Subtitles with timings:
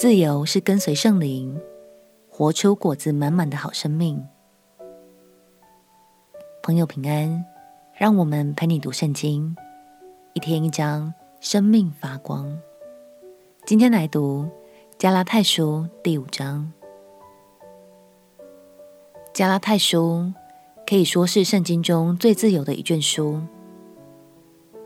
[0.00, 1.60] 自由是跟随圣灵，
[2.30, 4.26] 活出果子满满的好生命。
[6.62, 7.44] 朋友平安，
[7.92, 9.54] 让我们陪你读圣经，
[10.32, 11.12] 一天一章，
[11.42, 12.58] 生命发光。
[13.66, 14.48] 今天来读
[14.96, 16.72] 加拉太书第五章。
[19.34, 20.32] 加拉太书
[20.86, 23.42] 可以说是圣经中最自由的一卷书。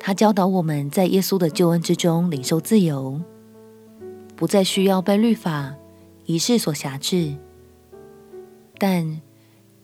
[0.01, 3.20] 它教导我们在耶稣的救恩之中领受自由，
[4.37, 5.74] 不再需要被律法、
[6.24, 7.37] 仪式所辖制。
[8.79, 9.20] 但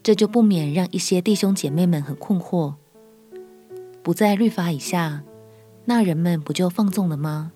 [0.02, 2.74] 这就不免让一些弟兄姐妹们很困惑：
[4.02, 5.22] 不在律法以下，
[5.84, 7.52] 那人们不就放纵了吗？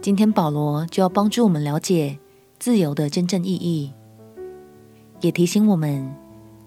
[0.00, 2.18] 今天保罗就要帮助我们了解
[2.58, 3.92] 自由的真正意义。
[5.20, 6.14] 也提醒我们，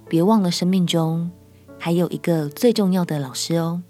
[0.08, 1.30] 别忘了生命中
[1.78, 3.84] 还有一个最重要的老师哦。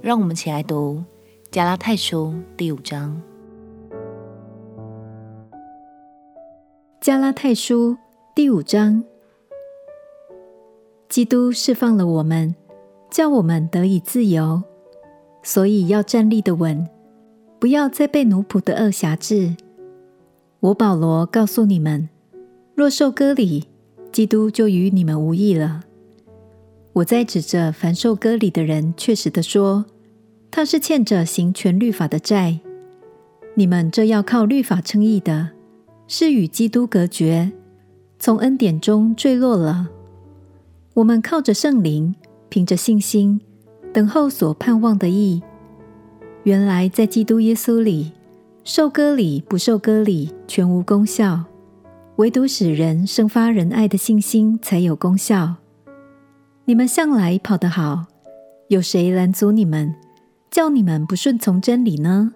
[0.00, 1.02] 让我们起来读
[1.50, 3.20] 加拉太书第五章。
[7.08, 7.96] 加拉太书
[8.34, 9.02] 第五章，
[11.08, 12.54] 基督释放了我们，
[13.10, 14.62] 叫我们得以自由，
[15.42, 16.86] 所以要站立得稳，
[17.58, 19.56] 不要再被奴仆的恶挟制。
[20.60, 22.10] 我保罗告诉你们。
[22.74, 23.64] 若受割礼，
[24.12, 25.84] 基督就与你们无益了。
[26.92, 29.86] 我在指着凡受割礼的人，确实地说，
[30.50, 32.60] 他是欠着行全律法的债。
[33.54, 35.52] 你们这要靠律法称义的，
[36.10, 37.52] 是与基督隔绝，
[38.18, 39.90] 从恩典中坠落了。
[40.94, 42.14] 我们靠着圣灵，
[42.48, 43.38] 凭着信心，
[43.92, 45.42] 等候所盼望的义。
[46.44, 48.12] 原来在基督耶稣里，
[48.64, 51.44] 受割礼不受割礼，全无功效。
[52.16, 55.56] 唯独使人生发仁爱的信心才有功效。
[56.64, 58.06] 你们向来跑得好，
[58.68, 59.94] 有谁拦阻你们，
[60.50, 62.32] 叫你们不顺从真理呢？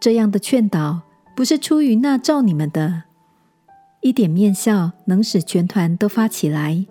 [0.00, 1.02] 这样的劝导
[1.34, 3.04] 不是出于那照你们的。
[4.00, 6.84] 一点面笑能使全团都发起来。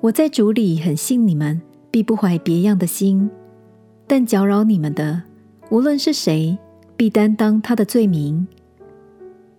[0.00, 1.60] 我在主里很信你们，
[1.90, 3.30] 必不怀别样的心。
[4.06, 5.22] 但搅扰你们的，
[5.70, 6.58] 无论是谁，
[6.96, 8.46] 必担当他的罪名。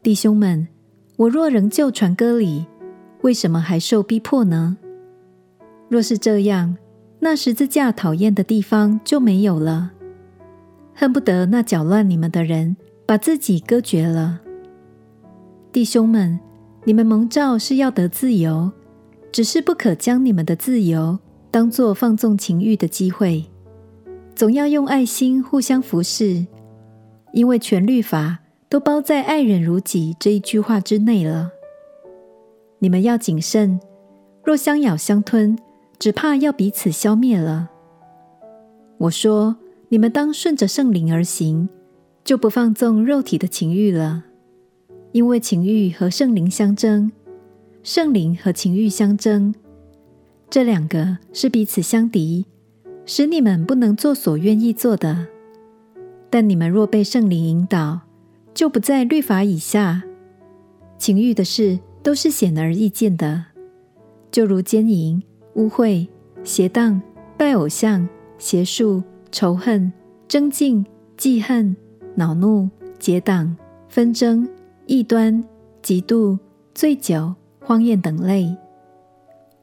[0.01, 0.67] 弟兄们。
[1.17, 2.66] 我若仍旧传割礼，
[3.22, 4.78] 为什么还受逼迫呢？
[5.88, 6.75] 若是这样，
[7.19, 9.91] 那十字架讨厌的地方就没有了。
[10.95, 12.75] 恨不得那搅乱你们的人
[13.11, 14.39] 把自己割绝了。
[15.69, 16.39] 弟兄们，
[16.85, 18.72] 你们蒙召是要得自由，
[19.33, 21.19] 只是不可将你们的自由
[21.51, 23.44] 当作放纵情欲的机会，
[24.33, 26.47] 总要用爱心互相服侍，
[27.33, 28.39] 因为全律法。
[28.69, 31.51] 都包在“爱人如己”这一句话之内了。
[32.79, 33.78] 你们要谨慎，
[34.45, 35.59] 若相咬相吞，
[35.99, 37.69] 只怕要彼此消灭了。
[38.99, 39.57] 我说，
[39.89, 41.67] 你们当顺着圣灵而行，
[42.23, 44.25] 就不放纵肉体的情欲了。
[45.11, 47.11] 因为情欲和圣灵相争，
[47.83, 49.53] 圣灵和情欲相争，
[50.49, 52.45] 这两个是彼此相敌，
[53.05, 55.27] 使你们不能做所愿意做的。
[56.29, 57.99] 但你们若被圣灵引导，
[58.53, 60.01] 就不在律法以下，
[60.97, 63.43] 情欲的事都是显而易见的，
[64.31, 65.21] 就如奸淫、
[65.55, 66.07] 污秽、
[66.41, 67.01] 邪荡、
[67.37, 69.91] 拜偶像、邪术、仇恨、
[70.29, 70.85] 争竞、
[71.17, 71.75] 记恨、
[72.16, 73.55] 恼怒、结党、
[73.88, 74.47] 纷争、
[74.85, 75.44] 异端、
[75.81, 76.38] 嫉妒、
[76.73, 78.55] 醉酒、荒宴等类。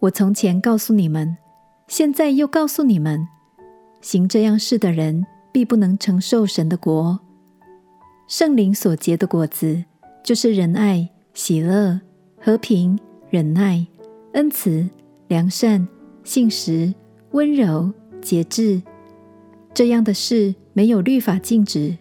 [0.00, 1.36] 我从前告诉你们，
[1.88, 3.26] 现在又告诉你们，
[4.00, 7.19] 行这样事的人，必不能承受神的国。
[8.28, 9.84] 圣灵所结的果子，
[10.22, 12.00] 就是仁爱、喜乐、
[12.41, 12.98] 和平、
[13.30, 13.86] 忍耐、
[14.34, 14.88] 恩慈、
[15.28, 15.86] 良善、
[16.25, 16.94] 信实、
[17.30, 18.80] 温柔、节制。
[19.75, 21.97] 这样的事没有律法禁止。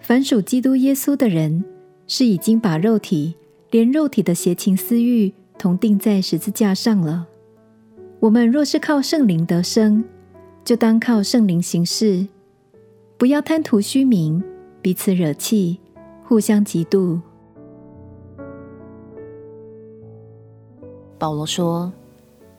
[0.00, 1.64] 凡属基督耶稣的人，
[2.06, 3.36] 是已经把肉体
[3.70, 7.28] 连肉体的邪情私欲同钉在十字架上了。
[8.18, 10.04] 我们若是靠圣灵得生，
[10.64, 12.26] 就当靠圣灵行事，
[13.16, 14.42] 不要贪图虚名。
[14.82, 15.78] 彼此惹气，
[16.24, 17.20] 互相嫉妒。
[21.18, 21.92] 保罗说：“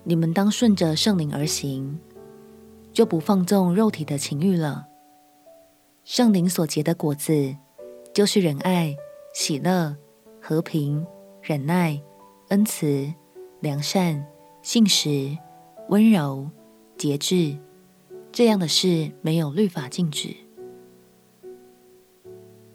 [0.05, 1.97] 你们当顺着圣灵而行，
[2.93, 4.90] 就不放纵肉体的情欲了。
[6.11, 7.55] 圣灵所结的果子，
[8.13, 8.93] 就是仁爱、
[9.33, 9.95] 喜乐、
[10.41, 11.07] 和平、
[11.41, 12.03] 忍耐、
[12.49, 13.09] 恩慈、
[13.61, 14.21] 良善、
[14.61, 15.37] 信实、
[15.87, 16.49] 温柔、
[16.97, 17.57] 节制。
[18.29, 20.35] 这样的事，没有律法禁止。”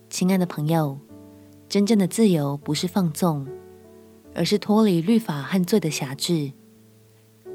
[0.09, 0.99] 亲爱的朋友，
[1.69, 3.47] 真正的自由不是放纵，
[4.35, 6.53] 而是脱离律法和罪的辖制，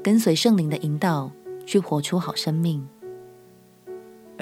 [0.00, 1.32] 跟随圣灵的引导
[1.66, 2.88] 去活出好生命。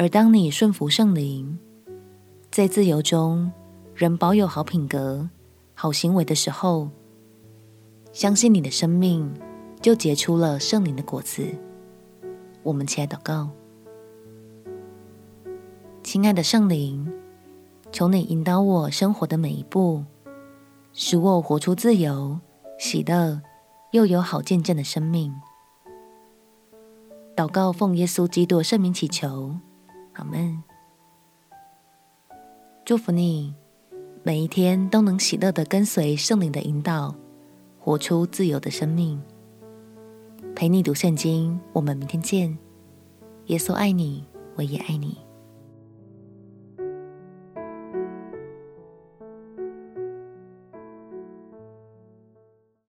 [0.01, 1.59] 而当你顺服圣灵，
[2.51, 3.53] 在自由中
[3.95, 5.29] 仍保有好品格、
[5.75, 6.89] 好行为的时候，
[8.11, 9.31] 相信你的生命
[9.83, 11.45] 就结出了圣灵的果子。
[12.63, 13.51] 我们起来祷告，
[16.03, 17.07] 亲爱的圣灵，
[17.93, 20.07] 求你引导我生活的每一步，
[20.95, 22.41] 使我活出自由、
[22.79, 23.43] 喜乐
[23.91, 25.31] 又有好见证的生命。
[27.37, 29.57] 祷告奉耶稣基督圣名祈求，
[30.21, 30.63] 阿门。
[32.85, 33.55] 祝福你，
[34.23, 37.15] 每一天都能喜乐的跟随圣灵的引导，
[37.79, 39.19] 活出自由的生命。
[40.55, 42.59] 陪你读圣经，我们明天见。
[43.47, 44.27] 耶稣爱你，
[44.57, 45.17] 我也爱你。